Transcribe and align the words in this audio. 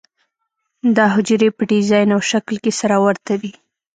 دا 0.95 1.05
حجرې 1.15 1.49
په 1.57 1.63
ډیزاین 1.71 2.09
او 2.15 2.21
شکل 2.31 2.55
کې 2.63 2.71
سره 2.79 2.95
ورته 3.05 3.33
دي. 3.41 3.51